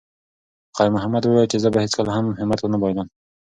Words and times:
خیر 0.75 0.89
محمد 0.95 1.23
وویل 1.23 1.51
چې 1.51 1.57
زه 1.63 1.67
به 1.73 1.79
هیڅکله 1.85 2.11
هم 2.17 2.25
همت 2.41 2.59
ونه 2.61 2.77
بایللم. 2.81 3.07